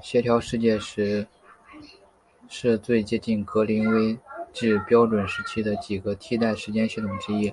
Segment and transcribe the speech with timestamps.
[0.00, 1.26] 协调世界时
[2.48, 4.16] 是最接近格林威
[4.52, 7.52] 治标准时间的几个替代时间系统之一。